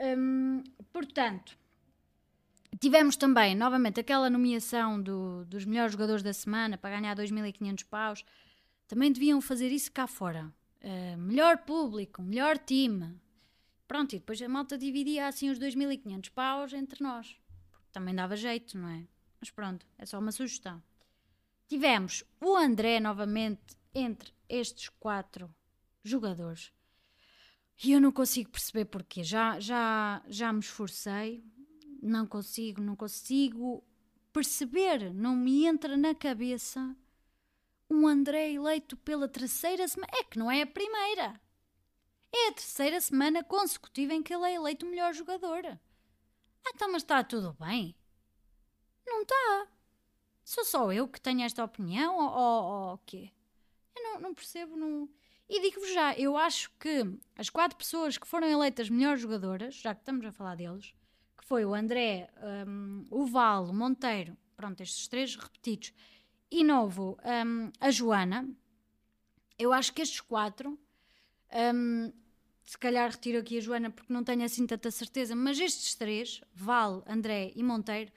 Hum, 0.00 0.62
portanto, 0.92 1.58
tivemos 2.80 3.16
também 3.16 3.54
novamente 3.54 4.00
aquela 4.00 4.30
nomeação 4.30 5.00
do, 5.00 5.44
dos 5.44 5.64
melhores 5.64 5.92
jogadores 5.92 6.22
da 6.22 6.32
semana 6.32 6.78
para 6.78 6.98
ganhar 6.98 7.16
2.500 7.16 7.84
paus. 7.84 8.24
Também 8.86 9.12
deviam 9.12 9.40
fazer 9.40 9.70
isso 9.70 9.92
cá 9.92 10.06
fora. 10.06 10.52
Uh, 10.82 11.18
melhor 11.18 11.58
público, 11.58 12.22
melhor 12.22 12.56
time. 12.56 13.20
Pronto, 13.86 14.14
e 14.14 14.18
depois 14.18 14.40
a 14.40 14.48
malta 14.48 14.78
dividia 14.78 15.26
assim 15.26 15.50
os 15.50 15.58
2.500 15.58 16.30
paus 16.30 16.72
entre 16.72 17.02
nós. 17.02 17.36
Também 17.92 18.14
dava 18.14 18.36
jeito, 18.36 18.78
não 18.78 18.88
é? 18.88 19.06
Mas 19.40 19.50
pronto, 19.50 19.86
é 19.98 20.04
só 20.04 20.18
uma 20.18 20.32
sugestão. 20.32 20.82
Tivemos 21.68 22.24
o 22.40 22.56
André 22.56 22.98
novamente 22.98 23.76
entre 23.94 24.32
estes 24.48 24.88
quatro 24.88 25.54
jogadores. 26.02 26.72
E 27.82 27.92
eu 27.92 28.00
não 28.00 28.10
consigo 28.10 28.50
perceber 28.50 28.86
porquê. 28.86 29.22
Já, 29.22 29.60
já, 29.60 30.22
já 30.26 30.52
me 30.52 30.60
esforcei, 30.60 31.44
não 32.02 32.26
consigo, 32.26 32.80
não 32.80 32.96
consigo 32.96 33.84
perceber, 34.32 35.12
não 35.12 35.36
me 35.36 35.66
entra 35.66 35.96
na 35.96 36.14
cabeça 36.14 36.96
um 37.90 38.06
André 38.06 38.52
eleito 38.52 38.96
pela 38.96 39.28
terceira 39.28 39.86
semana. 39.86 40.12
É 40.14 40.24
que 40.24 40.38
não 40.38 40.50
é 40.50 40.62
a 40.62 40.66
primeira. 40.66 41.40
É 42.34 42.48
a 42.48 42.52
terceira 42.52 43.00
semana 43.00 43.42
consecutiva 43.42 44.12
em 44.12 44.22
que 44.22 44.34
ele 44.34 44.46
é 44.46 44.54
eleito 44.54 44.86
melhor 44.86 45.14
jogador. 45.14 45.64
Ah, 45.66 45.78
então, 46.74 46.90
mas 46.92 47.02
está 47.02 47.24
tudo 47.24 47.56
bem. 47.58 47.94
Não 49.08 49.22
está. 49.22 49.68
Sou 50.44 50.64
só 50.64 50.92
eu 50.92 51.08
que 51.08 51.20
tenho 51.20 51.42
esta 51.42 51.64
opinião 51.64 52.16
ou 52.16 52.94
o 52.94 52.98
quê? 52.98 53.30
Eu 53.96 54.02
não, 54.02 54.20
não 54.20 54.34
percebo. 54.34 54.76
Não... 54.76 55.08
E 55.48 55.60
digo-vos 55.60 55.92
já, 55.92 56.14
eu 56.14 56.36
acho 56.36 56.70
que 56.78 57.04
as 57.36 57.48
quatro 57.48 57.76
pessoas 57.76 58.18
que 58.18 58.26
foram 58.26 58.46
eleitas 58.46 58.90
melhores 58.90 59.20
jogadoras, 59.20 59.74
já 59.74 59.94
que 59.94 60.02
estamos 60.02 60.24
a 60.26 60.32
falar 60.32 60.56
deles, 60.56 60.94
que 61.36 61.44
foi 61.44 61.64
o 61.64 61.74
André, 61.74 62.28
um, 62.66 63.04
o 63.10 63.26
Val, 63.26 63.64
o 63.64 63.74
Monteiro, 63.74 64.36
pronto, 64.56 64.82
estes 64.82 65.08
três 65.08 65.36
repetidos, 65.36 65.92
e 66.50 66.62
novo, 66.62 67.18
um, 67.24 67.70
a 67.80 67.90
Joana, 67.90 68.48
eu 69.58 69.72
acho 69.72 69.92
que 69.92 70.02
estes 70.02 70.20
quatro, 70.20 70.78
um, 71.74 72.12
se 72.62 72.76
calhar 72.76 73.10
retiro 73.10 73.38
aqui 73.38 73.56
a 73.56 73.60
Joana 73.60 73.90
porque 73.90 74.12
não 74.12 74.22
tenho 74.22 74.44
assim 74.44 74.66
tanta 74.66 74.90
certeza, 74.90 75.34
mas 75.34 75.58
estes 75.58 75.94
três, 75.94 76.42
Val, 76.54 77.02
André 77.06 77.52
e 77.54 77.62
Monteiro, 77.62 78.12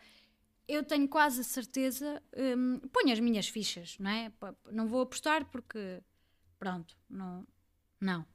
eu 0.68 0.84
tenho 0.84 1.08
quase 1.08 1.42
a 1.42 1.44
certeza, 1.44 2.22
um, 2.36 2.80
ponho 2.90 3.12
as 3.12 3.20
minhas 3.20 3.48
fichas, 3.48 3.98
não 4.00 4.10
é? 4.10 4.32
Não 4.72 4.88
vou 4.88 5.02
apostar 5.02 5.46
porque, 5.50 6.02
pronto, 6.58 6.98
não. 7.10 7.46
não. 8.00 8.26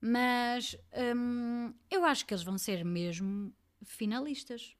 Mas 0.00 0.76
um, 1.16 1.72
eu 1.90 2.04
acho 2.04 2.26
que 2.26 2.34
eles 2.34 2.44
vão 2.44 2.58
ser 2.58 2.84
mesmo 2.84 3.54
finalistas. 3.84 4.76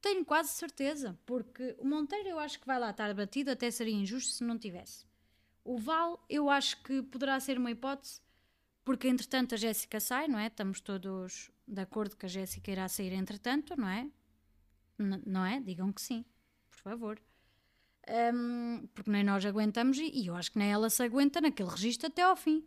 Tenho 0.00 0.24
quase 0.24 0.50
certeza, 0.50 1.18
porque 1.24 1.74
o 1.78 1.86
Monteiro 1.86 2.28
eu 2.28 2.38
acho 2.38 2.60
que 2.60 2.66
vai 2.66 2.78
lá 2.78 2.90
estar 2.90 3.12
batido, 3.14 3.50
até 3.50 3.70
seria 3.70 3.94
injusto 3.94 4.32
se 4.32 4.44
não 4.44 4.58
tivesse. 4.58 5.06
O 5.64 5.78
Val 5.78 6.22
eu 6.28 6.50
acho 6.50 6.82
que 6.82 7.02
poderá 7.02 7.40
ser 7.40 7.56
uma 7.56 7.70
hipótese, 7.70 8.20
porque 8.84 9.08
entretanto 9.08 9.54
a 9.54 9.58
Jéssica 9.58 9.98
sai, 9.98 10.28
não 10.28 10.38
é? 10.38 10.48
Estamos 10.48 10.80
todos 10.80 11.50
de 11.66 11.80
acordo 11.80 12.16
que 12.16 12.26
a 12.26 12.28
Jéssica 12.28 12.70
irá 12.70 12.86
sair 12.86 13.12
entretanto, 13.14 13.74
não 13.74 13.88
é? 13.88 14.10
Não 14.98 15.44
é? 15.44 15.60
Digam 15.60 15.92
que 15.92 16.00
sim, 16.00 16.24
por 16.70 16.78
favor. 16.78 17.20
Um, 18.08 18.86
porque 18.92 19.10
nem 19.10 19.24
nós 19.24 19.44
aguentamos 19.44 19.98
e, 19.98 20.10
e 20.10 20.26
eu 20.26 20.36
acho 20.36 20.52
que 20.52 20.58
nem 20.58 20.70
ela 20.70 20.90
se 20.90 21.02
aguenta 21.02 21.40
naquele 21.40 21.70
registro 21.70 22.06
até 22.06 22.22
ao 22.22 22.36
fim. 22.36 22.66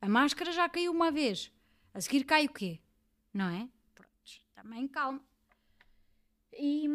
A 0.00 0.08
máscara 0.08 0.50
já 0.52 0.68
caiu 0.68 0.92
uma 0.92 1.10
vez. 1.10 1.52
A 1.92 2.00
seguir 2.00 2.24
cai 2.24 2.46
o 2.46 2.52
quê? 2.52 2.80
Não 3.32 3.46
é? 3.46 3.68
Pronto, 3.94 4.10
também 4.54 4.88
calma. 4.88 5.20
E, 6.52 6.88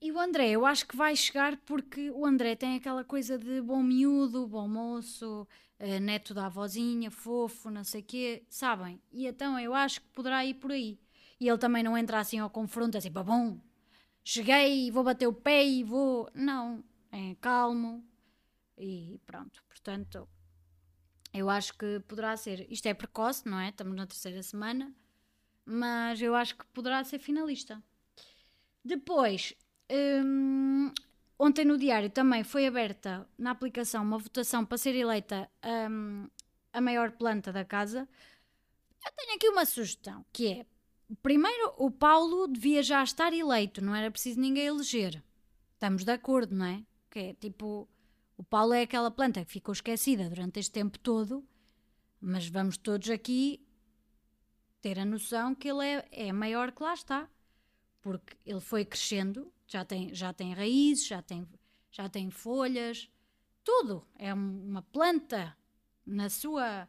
e 0.00 0.12
o 0.12 0.18
André, 0.18 0.50
eu 0.50 0.66
acho 0.66 0.86
que 0.86 0.96
vai 0.96 1.16
chegar 1.16 1.56
porque 1.58 2.10
o 2.10 2.26
André 2.26 2.54
tem 2.54 2.76
aquela 2.76 3.04
coisa 3.04 3.38
de 3.38 3.62
bom 3.62 3.82
miúdo, 3.82 4.46
bom 4.46 4.68
moço, 4.68 5.46
uh, 5.80 6.00
neto 6.00 6.34
da 6.34 6.46
avózinha, 6.46 7.10
fofo, 7.10 7.70
não 7.70 7.84
sei 7.84 8.02
quê, 8.02 8.44
sabem? 8.50 9.00
E 9.10 9.26
então 9.26 9.58
eu 9.58 9.72
acho 9.74 10.02
que 10.02 10.08
poderá 10.08 10.44
ir 10.44 10.54
por 10.54 10.72
aí. 10.72 10.98
E 11.40 11.48
ele 11.48 11.58
também 11.58 11.82
não 11.82 11.96
entra 11.96 12.20
assim 12.20 12.38
ao 12.38 12.50
confronto, 12.50 12.98
assim, 12.98 13.10
bom, 13.10 13.58
cheguei, 14.24 14.90
vou 14.90 15.04
bater 15.04 15.26
o 15.26 15.32
pé 15.32 15.66
e 15.66 15.84
vou. 15.84 16.30
Não, 16.34 16.82
é 17.10 17.34
calmo 17.40 18.04
e 18.76 19.20
pronto. 19.26 19.62
Portanto, 19.68 20.28
eu 21.32 21.48
acho 21.48 21.76
que 21.76 22.00
poderá 22.00 22.36
ser. 22.36 22.66
Isto 22.70 22.86
é 22.86 22.94
precoce, 22.94 23.48
não 23.48 23.58
é? 23.58 23.68
Estamos 23.70 23.96
na 23.96 24.06
terceira 24.06 24.42
semana, 24.42 24.94
mas 25.64 26.20
eu 26.20 26.34
acho 26.34 26.56
que 26.56 26.66
poderá 26.66 27.02
ser 27.04 27.18
finalista. 27.18 27.82
Depois, 28.84 29.54
hum, 29.90 30.92
ontem 31.38 31.64
no 31.64 31.78
diário 31.78 32.10
também 32.10 32.42
foi 32.42 32.66
aberta 32.66 33.28
na 33.38 33.52
aplicação 33.52 34.02
uma 34.02 34.18
votação 34.18 34.64
para 34.64 34.78
ser 34.78 34.94
eleita 34.94 35.48
hum, 35.90 36.28
a 36.72 36.80
maior 36.80 37.12
planta 37.12 37.52
da 37.52 37.64
casa. 37.64 38.08
Eu 39.04 39.12
tenho 39.16 39.34
aqui 39.34 39.48
uma 39.48 39.64
sugestão, 39.64 40.24
que 40.32 40.48
é 40.48 40.66
Primeiro, 41.20 41.74
o 41.76 41.90
Paulo 41.90 42.46
devia 42.46 42.82
já 42.82 43.02
estar 43.02 43.32
eleito, 43.32 43.84
não 43.84 43.94
era 43.94 44.10
preciso 44.10 44.40
ninguém 44.40 44.66
eleger. 44.66 45.22
Estamos 45.74 46.04
de 46.04 46.12
acordo, 46.12 46.54
não 46.54 46.66
é? 46.66 46.84
Que 47.10 47.18
é 47.18 47.34
tipo, 47.34 47.88
o 48.36 48.44
Paulo 48.44 48.72
é 48.72 48.82
aquela 48.82 49.10
planta 49.10 49.44
que 49.44 49.52
ficou 49.52 49.72
esquecida 49.72 50.28
durante 50.28 50.58
este 50.58 50.72
tempo 50.72 50.98
todo, 50.98 51.44
mas 52.20 52.48
vamos 52.48 52.76
todos 52.76 53.10
aqui 53.10 53.60
ter 54.80 54.98
a 54.98 55.04
noção 55.04 55.54
que 55.54 55.68
ele 55.68 55.84
é, 55.84 56.08
é 56.10 56.32
maior 56.32 56.72
que 56.72 56.82
lá 56.82 56.94
está. 56.94 57.28
Porque 58.00 58.36
ele 58.44 58.60
foi 58.60 58.84
crescendo, 58.84 59.52
já 59.66 59.84
tem, 59.84 60.12
já 60.14 60.32
tem 60.32 60.52
raízes, 60.54 61.06
já 61.06 61.22
tem, 61.22 61.46
já 61.90 62.08
tem 62.08 62.30
folhas, 62.30 63.08
tudo. 63.62 64.06
É 64.16 64.34
uma 64.34 64.82
planta 64.82 65.56
na 66.04 66.28
sua 66.28 66.88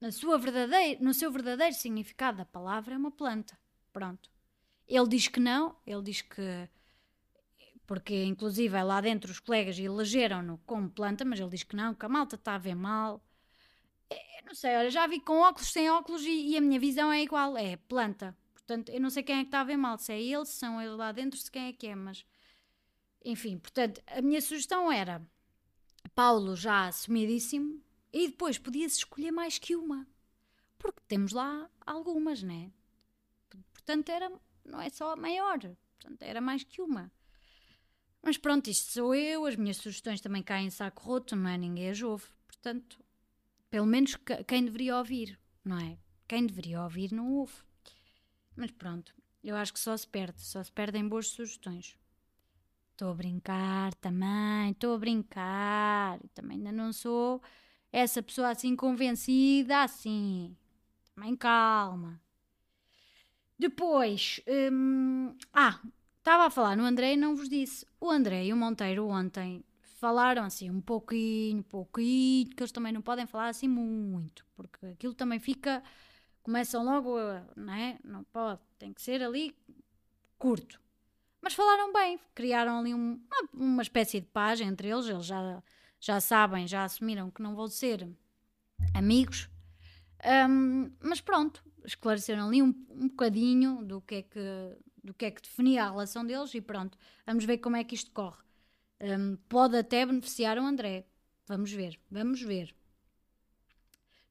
na 0.00 0.10
sua 0.10 0.38
verdadeira, 0.38 0.98
no 1.02 1.12
seu 1.12 1.30
verdadeiro 1.30 1.74
significado 1.74 2.38
da 2.38 2.44
palavra, 2.44 2.94
é 2.94 2.96
uma 2.96 3.10
planta. 3.10 3.58
Pronto. 3.92 4.30
Ele 4.88 5.08
diz 5.08 5.28
que 5.28 5.38
não, 5.38 5.76
ele 5.86 6.02
diz 6.02 6.22
que. 6.22 6.68
Porque, 7.86 8.24
inclusive, 8.24 8.76
é 8.76 8.82
lá 8.82 9.00
dentro 9.00 9.30
os 9.30 9.40
colegas 9.40 9.78
elegeram-no 9.78 10.58
como 10.64 10.88
planta, 10.88 11.24
mas 11.24 11.40
ele 11.40 11.50
diz 11.50 11.64
que 11.64 11.76
não, 11.76 11.94
que 11.94 12.06
a 12.06 12.08
malta 12.08 12.36
está 12.36 12.54
a 12.54 12.58
ver 12.58 12.74
mal. 12.74 13.22
É, 14.08 14.42
não 14.44 14.54
sei, 14.54 14.76
olha, 14.76 14.90
já 14.90 15.06
vi 15.06 15.20
com 15.20 15.40
óculos, 15.40 15.72
sem 15.72 15.90
óculos 15.90 16.24
e, 16.24 16.50
e, 16.50 16.56
a 16.56 16.60
minha 16.60 16.78
visão 16.78 17.12
é 17.12 17.22
igual, 17.22 17.56
é 17.56 17.76
planta. 17.76 18.36
Portanto, 18.54 18.90
eu 18.90 19.00
não 19.00 19.10
sei 19.10 19.22
quem 19.22 19.36
é 19.36 19.40
que 19.40 19.48
está 19.48 19.60
a 19.60 19.64
ver 19.64 19.76
mal, 19.76 19.98
se 19.98 20.12
é 20.12 20.20
ele, 20.20 20.46
se 20.46 20.54
são 20.54 20.80
eles 20.80 20.96
lá 20.96 21.10
dentro, 21.12 21.38
se 21.38 21.50
quem 21.50 21.66
é 21.66 21.72
que 21.72 21.88
é, 21.88 21.94
mas. 21.94 22.24
Enfim, 23.24 23.58
portanto, 23.58 24.00
a 24.06 24.22
minha 24.22 24.40
sugestão 24.40 24.90
era 24.90 25.20
Paulo 26.14 26.56
já 26.56 26.86
assumidíssimo, 26.86 27.82
e 28.12 28.28
depois 28.28 28.58
podia-se 28.58 28.98
escolher 28.98 29.30
mais 29.30 29.58
que 29.58 29.76
uma. 29.76 30.06
Porque 30.78 31.00
temos 31.06 31.32
lá 31.32 31.70
algumas, 31.86 32.42
né? 32.42 32.72
Portanto, 33.72 34.08
era, 34.08 34.32
não 34.64 34.80
é 34.80 34.88
só 34.88 35.12
a 35.12 35.16
maior. 35.16 35.58
Portanto, 35.58 36.22
era 36.22 36.40
mais 36.40 36.64
que 36.64 36.80
uma. 36.80 37.12
Mas 38.22 38.36
pronto, 38.36 38.68
isto 38.68 38.92
sou 38.92 39.14
eu, 39.14 39.46
as 39.46 39.56
minhas 39.56 39.78
sugestões 39.78 40.20
também 40.20 40.42
caem 40.42 40.66
em 40.66 40.70
saco 40.70 41.02
roto, 41.02 41.34
não 41.36 41.48
é? 41.48 41.56
Ninguém 41.56 41.90
as 41.90 42.00
ouve. 42.02 42.26
Portanto, 42.46 42.98
pelo 43.70 43.86
menos 43.86 44.16
quem 44.46 44.64
deveria 44.64 44.96
ouvir, 44.96 45.38
não 45.64 45.78
é? 45.78 45.96
Quem 46.28 46.46
deveria 46.46 46.82
ouvir 46.82 47.12
não 47.12 47.32
ouve. 47.32 47.54
Mas 48.54 48.70
pronto, 48.70 49.14
eu 49.42 49.56
acho 49.56 49.72
que 49.72 49.80
só 49.80 49.96
se 49.96 50.06
perde, 50.06 50.42
só 50.42 50.62
se 50.62 50.70
perdem 50.70 51.08
boas 51.08 51.28
sugestões. 51.28 51.96
Estou 52.92 53.10
a 53.10 53.14
brincar 53.14 53.94
também, 53.94 54.72
estou 54.72 54.94
a 54.94 54.98
brincar. 54.98 56.20
Também 56.34 56.58
ainda 56.58 56.72
não 56.72 56.92
sou 56.92 57.42
essa 57.92 58.22
pessoa 58.22 58.50
assim 58.50 58.76
convencida, 58.76 59.82
assim, 59.82 60.56
também 61.14 61.36
calma. 61.36 62.20
Depois, 63.58 64.40
hum, 64.72 65.36
ah, 65.52 65.78
estava 66.18 66.46
a 66.46 66.50
falar 66.50 66.76
no 66.76 66.84
André 66.84 67.12
e 67.12 67.16
não 67.16 67.36
vos 67.36 67.48
disse. 67.48 67.86
O 68.00 68.10
André 68.10 68.46
e 68.46 68.52
o 68.52 68.56
Monteiro 68.56 69.06
ontem 69.06 69.62
falaram 69.82 70.44
assim 70.44 70.70
um 70.70 70.80
pouquinho, 70.80 71.62
pouquinho, 71.64 72.48
que 72.48 72.62
eles 72.62 72.72
também 72.72 72.92
não 72.92 73.02
podem 73.02 73.26
falar 73.26 73.48
assim 73.48 73.68
muito, 73.68 74.46
porque 74.56 74.86
aquilo 74.86 75.12
também 75.12 75.38
fica, 75.38 75.82
começam 76.42 76.82
logo, 76.82 77.16
não 77.54 77.74
é? 77.74 77.98
Não 78.02 78.24
pode, 78.24 78.60
tem 78.78 78.94
que 78.94 79.02
ser 79.02 79.22
ali 79.22 79.54
curto. 80.38 80.80
Mas 81.42 81.52
falaram 81.52 81.92
bem, 81.92 82.18
criaram 82.34 82.80
ali 82.80 82.94
um, 82.94 83.20
uma, 83.26 83.48
uma 83.52 83.82
espécie 83.82 84.20
de 84.20 84.26
paz 84.26 84.60
entre 84.60 84.88
eles, 84.88 85.06
eles 85.06 85.26
já 85.26 85.62
já 86.00 86.18
sabem, 86.20 86.66
já 86.66 86.84
assumiram 86.84 87.30
que 87.30 87.42
não 87.42 87.54
vão 87.54 87.68
ser 87.68 88.08
amigos. 88.94 89.48
Um, 90.48 90.90
mas 91.00 91.20
pronto, 91.20 91.62
esclareceram 91.84 92.48
ali 92.48 92.62
um, 92.62 92.74
um 92.90 93.08
bocadinho 93.08 93.84
do 93.84 94.00
que, 94.00 94.16
é 94.16 94.22
que, 94.22 94.76
do 95.04 95.14
que 95.14 95.26
é 95.26 95.30
que 95.30 95.42
definia 95.42 95.84
a 95.84 95.90
relação 95.90 96.24
deles 96.24 96.54
e 96.54 96.60
pronto, 96.60 96.98
vamos 97.26 97.44
ver 97.44 97.58
como 97.58 97.76
é 97.76 97.84
que 97.84 97.94
isto 97.94 98.10
corre. 98.10 98.42
Um, 99.00 99.36
pode 99.48 99.76
até 99.76 100.04
beneficiar 100.04 100.58
o 100.58 100.62
André. 100.62 101.06
Vamos 101.46 101.72
ver, 101.72 101.98
vamos 102.10 102.42
ver. 102.42 102.74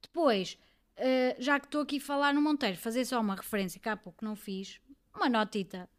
Depois, 0.02 0.58
uh, 0.98 1.42
já 1.42 1.60
que 1.60 1.68
estou 1.68 1.82
aqui 1.82 1.98
a 1.98 2.02
falar 2.02 2.34
no 2.34 2.42
Monteiro, 2.42 2.78
fazer 2.78 3.06
só 3.06 3.20
uma 3.20 3.36
referência 3.36 3.80
que 3.80 3.90
há 3.90 3.98
pouco 3.98 4.24
não 4.24 4.36
fiz, 4.36 4.80
uma 5.14 5.30
notita, 5.30 5.90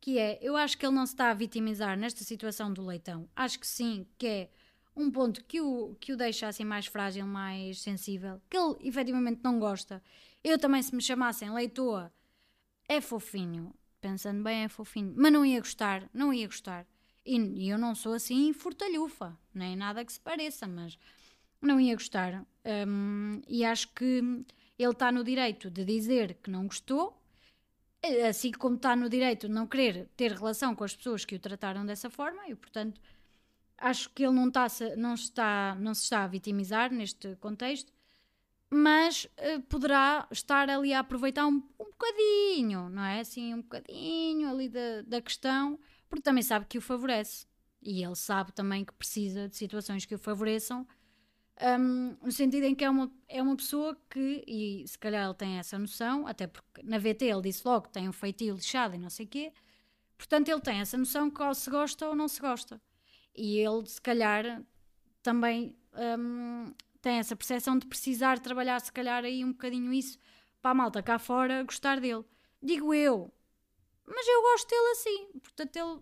que 0.00 0.18
é, 0.18 0.38
eu 0.40 0.56
acho 0.56 0.78
que 0.78 0.86
ele 0.86 0.94
não 0.94 1.04
se 1.04 1.12
está 1.12 1.30
a 1.30 1.34
vitimizar 1.34 1.98
nesta 1.98 2.24
situação 2.24 2.72
do 2.72 2.84
leitão. 2.84 3.28
Acho 3.36 3.58
que 3.60 3.66
sim, 3.66 4.06
que 4.16 4.26
é 4.26 4.50
um 4.96 5.10
ponto 5.10 5.44
que 5.44 5.60
o, 5.60 5.96
que 6.00 6.12
o 6.12 6.16
deixa 6.16 6.48
assim 6.48 6.64
mais 6.64 6.86
frágil, 6.86 7.26
mais 7.26 7.80
sensível, 7.80 8.40
que 8.48 8.56
ele 8.56 8.76
efetivamente 8.80 9.40
não 9.42 9.58
gosta. 9.58 10.02
Eu 10.42 10.58
também, 10.58 10.82
se 10.82 10.94
me 10.94 11.02
chamassem 11.02 11.52
Leitoa, 11.52 12.12
é 12.88 13.00
fofinho, 13.00 13.74
pensando 14.00 14.42
bem, 14.42 14.64
é 14.64 14.68
fofinho, 14.68 15.14
mas 15.16 15.32
não 15.32 15.44
ia 15.44 15.60
gostar, 15.60 16.08
não 16.12 16.32
ia 16.32 16.46
gostar. 16.46 16.86
E, 17.24 17.38
e 17.38 17.68
eu 17.68 17.78
não 17.78 17.94
sou 17.94 18.14
assim 18.14 18.52
fortalhufa, 18.52 19.38
nem 19.54 19.76
nada 19.76 20.04
que 20.04 20.12
se 20.12 20.20
pareça, 20.20 20.66
mas 20.66 20.98
não 21.60 21.80
ia 21.80 21.94
gostar. 21.94 22.44
Um, 22.88 23.40
e 23.46 23.64
acho 23.64 23.88
que 23.94 24.44
ele 24.78 24.92
está 24.92 25.12
no 25.12 25.22
direito 25.22 25.70
de 25.70 25.84
dizer 25.84 26.38
que 26.42 26.50
não 26.50 26.66
gostou, 26.66 27.16
assim 28.28 28.50
como 28.50 28.76
está 28.76 28.96
no 28.96 29.08
direito 29.08 29.46
de 29.46 29.52
não 29.52 29.66
querer 29.66 30.08
ter 30.16 30.32
relação 30.32 30.74
com 30.74 30.84
as 30.84 30.96
pessoas 30.96 31.24
que 31.24 31.36
o 31.36 31.38
trataram 31.38 31.84
dessa 31.84 32.08
forma, 32.08 32.48
e 32.48 32.54
portanto 32.54 33.00
acho 33.80 34.10
que 34.10 34.22
ele 34.22 34.34
não, 34.34 34.48
está, 34.48 34.66
não, 34.96 35.14
está, 35.14 35.76
não 35.80 35.94
se 35.94 36.02
está 36.02 36.24
a 36.24 36.28
vitimizar 36.28 36.92
neste 36.92 37.34
contexto, 37.36 37.92
mas 38.70 39.24
uh, 39.24 39.60
poderá 39.62 40.28
estar 40.30 40.70
ali 40.70 40.92
a 40.94 41.00
aproveitar 41.00 41.46
um, 41.46 41.62
um 41.78 41.90
bocadinho, 41.90 42.88
não 42.88 43.02
é? 43.02 43.20
Assim, 43.20 43.54
um 43.54 43.62
bocadinho 43.62 44.48
ali 44.48 44.68
da, 44.68 45.02
da 45.02 45.20
questão, 45.20 45.78
porque 46.08 46.22
também 46.22 46.42
sabe 46.42 46.66
que 46.66 46.78
o 46.78 46.82
favorece. 46.82 47.46
E 47.82 48.04
ele 48.04 48.14
sabe 48.14 48.52
também 48.52 48.84
que 48.84 48.92
precisa 48.92 49.48
de 49.48 49.56
situações 49.56 50.04
que 50.04 50.14
o 50.14 50.18
favoreçam, 50.18 50.86
um, 51.78 52.16
no 52.22 52.32
sentido 52.32 52.64
em 52.64 52.74
que 52.74 52.84
é 52.84 52.90
uma, 52.90 53.10
é 53.28 53.42
uma 53.42 53.56
pessoa 53.56 53.96
que, 54.08 54.44
e 54.46 54.86
se 54.86 54.98
calhar 54.98 55.24
ele 55.24 55.34
tem 55.34 55.58
essa 55.58 55.78
noção, 55.78 56.26
até 56.26 56.46
porque 56.46 56.82
na 56.82 56.98
VT 56.98 57.24
ele 57.24 57.42
disse 57.42 57.62
logo 57.66 57.86
que 57.86 57.92
tem 57.92 58.08
um 58.08 58.12
feitio 58.12 58.54
lixado 58.54 58.94
e 58.94 58.98
não 58.98 59.10
sei 59.10 59.26
o 59.26 59.28
quê, 59.28 59.52
portanto 60.16 60.48
ele 60.48 60.60
tem 60.60 60.80
essa 60.80 60.96
noção 60.96 61.30
que 61.30 61.42
ou 61.42 61.54
se 61.54 61.68
gosta 61.70 62.08
ou 62.08 62.14
não 62.14 62.28
se 62.28 62.40
gosta. 62.40 62.80
E 63.34 63.58
ele, 63.58 63.86
se 63.86 64.00
calhar, 64.00 64.62
também 65.22 65.76
um, 66.18 66.72
tem 67.00 67.18
essa 67.18 67.36
percepção 67.36 67.78
de 67.78 67.86
precisar 67.86 68.38
trabalhar, 68.38 68.80
se 68.80 68.92
calhar, 68.92 69.24
aí 69.24 69.44
um 69.44 69.52
bocadinho 69.52 69.92
isso 69.92 70.18
para 70.60 70.72
a 70.72 70.74
malta 70.74 71.02
cá 71.02 71.18
fora 71.18 71.62
gostar 71.62 72.00
dele. 72.00 72.24
Digo 72.62 72.92
eu. 72.92 73.32
Mas 74.06 74.26
eu 74.26 74.42
gosto 74.42 74.68
dele 74.68 74.90
assim. 74.92 75.28
Portanto, 75.40 75.76
ele 75.76 76.00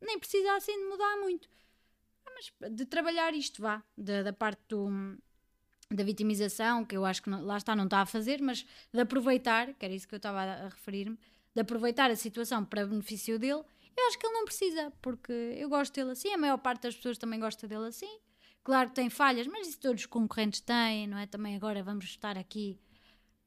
nem 0.00 0.18
precisa 0.18 0.54
assim 0.56 0.76
de 0.78 0.84
mudar 0.84 1.16
muito. 1.18 1.48
Mas 2.34 2.72
de 2.72 2.84
trabalhar 2.84 3.32
isto, 3.32 3.62
vá. 3.62 3.82
Da, 3.96 4.22
da 4.22 4.32
parte 4.32 4.60
do, 4.68 4.88
da 5.90 6.02
vitimização, 6.02 6.84
que 6.84 6.96
eu 6.96 7.04
acho 7.04 7.22
que 7.22 7.30
não, 7.30 7.42
lá 7.42 7.56
está, 7.56 7.76
não 7.76 7.84
está 7.84 8.00
a 8.00 8.06
fazer, 8.06 8.40
mas 8.42 8.66
de 8.92 9.00
aproveitar, 9.00 9.72
que 9.74 9.84
era 9.84 9.94
isso 9.94 10.08
que 10.08 10.14
eu 10.14 10.18
estava 10.18 10.40
a, 10.40 10.66
a 10.66 10.68
referir-me, 10.68 11.18
de 11.54 11.60
aproveitar 11.60 12.10
a 12.10 12.16
situação 12.16 12.64
para 12.64 12.86
benefício 12.86 13.38
dele, 13.38 13.62
eu 13.96 14.06
acho 14.08 14.18
que 14.18 14.26
ele 14.26 14.34
não 14.34 14.44
precisa, 14.44 14.92
porque 15.00 15.32
eu 15.32 15.68
gosto 15.68 15.94
dele 15.94 16.10
assim, 16.12 16.32
a 16.32 16.38
maior 16.38 16.58
parte 16.58 16.82
das 16.82 16.96
pessoas 16.96 17.18
também 17.18 17.38
gosta 17.38 17.66
dele 17.66 17.86
assim. 17.86 18.20
Claro 18.62 18.88
que 18.88 18.94
tem 18.94 19.10
falhas, 19.10 19.46
mas 19.46 19.68
isso 19.68 19.78
todos 19.78 20.02
os 20.02 20.06
concorrentes 20.06 20.60
têm, 20.60 21.06
não 21.06 21.18
é? 21.18 21.26
Também 21.26 21.54
agora 21.54 21.82
vamos 21.82 22.06
estar 22.06 22.38
aqui. 22.38 22.80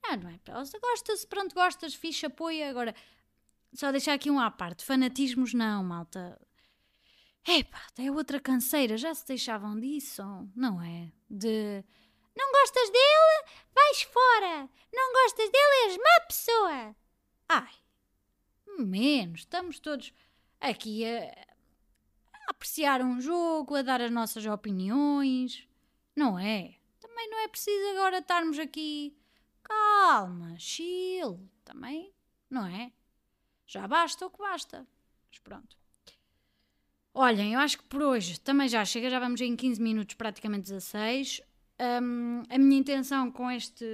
Ah, 0.04 0.16
não 0.16 0.30
é? 0.30 0.40
Se 0.66 0.80
gosta-se, 0.80 1.26
pronto, 1.28 1.56
gostas, 1.56 1.96
fixe, 1.96 2.26
apoia. 2.26 2.70
Agora, 2.70 2.94
só 3.74 3.92
deixar 3.92 4.14
aqui 4.14 4.30
um 4.30 4.40
à 4.40 4.52
parte. 4.52 4.86
Fanatismos 4.86 5.54
não, 5.54 5.84
malta. 5.84 6.40
Epá, 7.48 7.82
é 7.98 8.12
outra 8.12 8.40
canseira, 8.40 8.98
já 8.98 9.14
se 9.16 9.26
deixavam 9.26 9.80
disso, 9.80 10.22
não 10.56 10.82
é? 10.82 11.12
De 11.30 11.84
não 12.38 12.52
gostas 12.52 12.90
dele? 12.90 13.64
Vais 13.74 14.02
fora! 14.04 14.70
Não 14.94 15.14
gostas 15.14 15.50
dele? 15.50 15.92
És 15.92 15.98
má 15.98 16.26
pessoa! 16.28 16.96
Ai, 17.50 17.74
menos, 18.78 19.40
estamos 19.40 19.80
todos 19.80 20.14
aqui 20.60 21.06
a, 21.06 21.24
a 22.34 22.52
apreciar 22.52 23.02
um 23.02 23.20
jogo, 23.20 23.76
a 23.76 23.82
dar 23.82 24.02
as 24.02 24.12
nossas 24.12 24.46
opiniões, 24.46 25.68
não 26.16 26.38
é? 26.38 26.76
Também 27.00 27.30
não 27.30 27.40
é 27.40 27.48
preciso 27.48 27.90
agora 27.92 28.20
estarmos 28.20 28.60
aqui. 28.60 29.16
Calma, 29.64 30.58
chill, 30.58 31.40
também, 31.64 32.14
não 32.50 32.66
é? 32.66 32.92
Já 33.66 33.88
basta 33.88 34.26
o 34.26 34.30
que 34.30 34.40
basta. 34.40 34.88
Mas 35.30 35.40
pronto. 35.40 35.78
Olhem, 37.14 37.54
eu 37.54 37.60
acho 37.60 37.80
que 37.80 37.84
por 37.86 38.02
hoje 38.02 38.40
também 38.40 38.68
já 38.68 38.86
chega, 38.86 39.10
já 39.10 39.20
vamos 39.20 39.42
em 39.42 39.56
15 39.56 39.82
minutos, 39.82 40.16
praticamente 40.16 40.72
16. 40.72 41.42
Um, 41.80 42.44
a 42.50 42.58
minha 42.58 42.80
intenção 42.80 43.32
com 43.32 43.52
este 43.52 43.86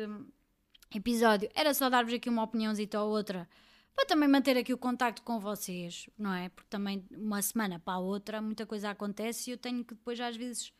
episódio 0.94 1.50
era 1.56 1.74
só 1.74 1.90
dar-vos 1.90 2.14
aqui 2.14 2.30
uma 2.30 2.44
opiniãozita 2.44 3.02
ou 3.02 3.10
outra 3.12 3.50
para 3.96 4.06
também 4.06 4.28
manter 4.28 4.58
aqui 4.58 4.74
o 4.74 4.78
contacto 4.78 5.22
com 5.22 5.40
vocês, 5.40 6.10
não 6.18 6.34
é? 6.34 6.50
Porque 6.50 6.70
também 6.70 7.06
uma 7.12 7.42
semana 7.42 7.80
para 7.80 7.94
a 7.94 8.00
outra 8.00 8.42
muita 8.42 8.66
coisa 8.66 8.90
acontece 8.90 9.50
e 9.50 9.54
eu 9.54 9.58
tenho 9.58 9.84
que 9.84 9.94
depois 9.94 10.20
às 10.20 10.36
vezes 10.36 10.74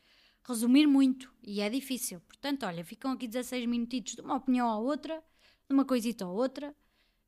resumir 0.46 0.86
muito 0.86 1.32
e 1.42 1.60
é 1.60 1.70
difícil. 1.70 2.20
Portanto, 2.20 2.66
olha, 2.66 2.84
ficam 2.84 3.12
aqui 3.12 3.26
16 3.26 3.66
minutitos 3.66 4.14
de 4.14 4.20
uma 4.20 4.36
opinião 4.36 4.68
ou 4.68 4.84
outra, 4.84 5.22
de 5.68 5.74
uma 5.74 5.84
coisita 5.84 6.26
ou 6.26 6.36
outra 6.36 6.74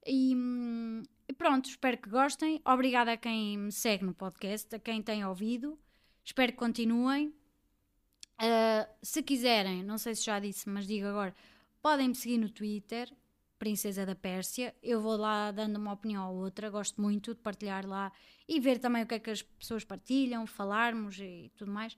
e, 0.06 0.34
e 1.28 1.32
pronto, 1.32 1.68
espero 1.68 1.98
que 1.98 2.08
gostem. 2.08 2.60
Obrigada 2.64 3.12
a 3.12 3.16
quem 3.16 3.58
me 3.58 3.72
segue 3.72 4.04
no 4.04 4.14
podcast, 4.14 4.74
a 4.74 4.78
quem 4.78 5.02
tem 5.02 5.24
ouvido. 5.24 5.78
Espero 6.24 6.52
que 6.52 6.58
continuem. 6.58 7.28
Uh, 8.38 8.86
se 9.02 9.22
quiserem, 9.22 9.82
não 9.82 9.96
sei 9.96 10.14
se 10.14 10.24
já 10.24 10.38
disse, 10.38 10.68
mas 10.68 10.86
digo 10.86 11.06
agora, 11.06 11.34
podem 11.80 12.08
me 12.08 12.14
seguir 12.14 12.36
no 12.36 12.50
Twitter, 12.50 13.10
Princesa 13.58 14.04
da 14.04 14.14
Pérsia. 14.14 14.74
Eu 14.82 15.00
vou 15.00 15.16
lá 15.16 15.50
dando 15.50 15.76
uma 15.76 15.92
opinião 15.92 16.32
ou 16.32 16.42
outra, 16.42 16.70
gosto 16.70 17.00
muito 17.00 17.34
de 17.34 17.40
partilhar 17.40 17.86
lá 17.86 18.12
e 18.48 18.60
ver 18.60 18.78
também 18.78 19.02
o 19.02 19.06
que 19.06 19.14
é 19.14 19.18
que 19.18 19.30
as 19.30 19.42
pessoas 19.42 19.84
partilham, 19.84 20.46
falarmos 20.46 21.18
e 21.18 21.50
tudo 21.56 21.70
mais. 21.70 21.96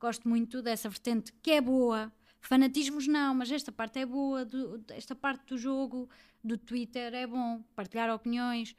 Gosto 0.00 0.28
muito 0.28 0.60
dessa 0.60 0.88
vertente 0.88 1.32
que 1.42 1.52
é 1.52 1.60
boa. 1.60 2.12
Fanatismos 2.40 3.06
não, 3.08 3.34
mas 3.34 3.50
esta 3.50 3.72
parte 3.72 3.98
é 3.98 4.06
boa, 4.06 4.44
do, 4.44 4.84
esta 4.90 5.14
parte 5.14 5.46
do 5.46 5.58
jogo, 5.58 6.08
do 6.44 6.56
Twitter 6.56 7.12
é 7.14 7.26
bom. 7.26 7.62
Partilhar 7.74 8.12
opiniões, 8.14 8.74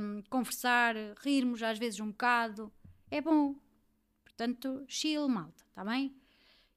um, 0.00 0.22
conversar, 0.28 0.94
rirmos 1.22 1.62
às 1.62 1.78
vezes 1.78 2.00
um 2.00 2.10
bocado, 2.10 2.72
é 3.10 3.20
bom. 3.20 3.54
Portanto, 4.24 4.84
chill, 4.86 5.28
malta, 5.28 5.64
está 5.68 5.84
bem? 5.84 6.14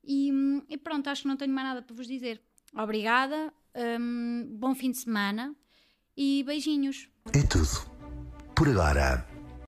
E, 0.04 0.32
e, 0.68 0.78
pronto, 0.78 1.08
acho 1.10 1.24
que 1.24 1.28
não 1.28 1.38
tenho 1.38 1.54
mais 1.54 1.68
nada 1.68 1.82
para 1.82 1.96
vos 1.96 2.08
dizer. 2.08 2.42
Obrigada, 2.74 3.54
um, 3.76 4.48
bom 4.60 4.76
fim 4.76 4.92
de 4.92 4.98
semana 4.98 5.56
e 6.16 6.44
beijinhos. 6.44 7.10
É 7.34 7.44
tudo. 7.44 7.90
Por 8.56 8.70
agora. 8.70 9.31